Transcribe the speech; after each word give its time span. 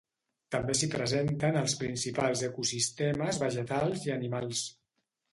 També 0.53 0.75
s'hi 0.77 0.87
presenten 0.93 1.59
els 1.59 1.75
principals 1.81 2.41
ecosistemes 2.47 3.41
vegetals 3.43 4.07
i 4.09 4.15
animals. 4.15 4.63